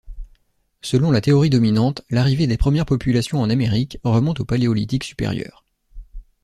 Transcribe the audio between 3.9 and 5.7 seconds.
remonte au Paléolithique supérieur.